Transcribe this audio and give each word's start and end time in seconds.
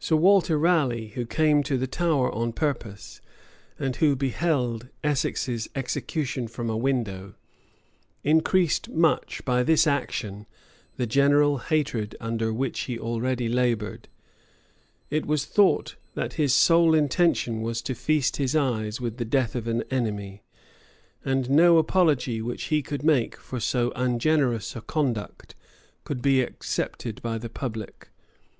534 0.00 0.08
Sir 0.08 0.20
Walter 0.20 0.58
Raleigh, 0.58 1.08
who 1.10 1.24
came 1.24 1.62
to 1.62 1.78
the 1.78 1.86
Tower 1.86 2.34
on 2.34 2.52
purpose, 2.52 3.20
and 3.78 3.94
who 3.94 4.16
beheld 4.16 4.88
Essex's 5.04 5.68
execution 5.76 6.48
from 6.48 6.68
a 6.68 6.76
window, 6.76 7.36
increased 8.24 8.88
much 8.88 9.44
by 9.44 9.62
this 9.62 9.86
action 9.86 10.46
the 10.96 11.06
general 11.06 11.58
hatred 11.58 12.16
under 12.18 12.52
which 12.52 12.80
he 12.80 12.98
already 12.98 13.48
labored: 13.48 14.08
it 15.10 15.24
was 15.26 15.44
thought, 15.44 15.94
that 16.14 16.32
his 16.32 16.52
sole 16.52 16.92
intention 16.92 17.60
was 17.60 17.80
to 17.82 17.94
feast 17.94 18.38
his 18.38 18.56
eyes 18.56 19.00
with 19.00 19.18
the 19.18 19.24
death 19.24 19.54
of 19.54 19.68
an 19.68 19.84
enemy; 19.92 20.42
and 21.24 21.48
no 21.48 21.78
apology 21.78 22.42
which 22.42 22.64
he 22.64 22.82
could 22.82 23.04
make 23.04 23.36
for 23.36 23.60
so 23.60 23.92
ungenerous 23.94 24.74
a 24.74 24.80
conduct 24.80 25.54
could 26.02 26.20
be 26.20 26.40
accepted 26.40 27.22
by 27.22 27.38
the 27.38 27.48
public. 27.48 28.08